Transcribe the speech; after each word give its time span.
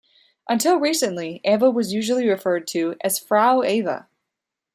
Until 0.49 0.77
recently, 0.79 1.41
Ava 1.43 1.69
was 1.69 1.93
usually 1.93 2.27
referred 2.27 2.65
to 2.69 2.95
as 3.01 3.19
"Frau 3.19 3.61
Ava". 3.61 4.07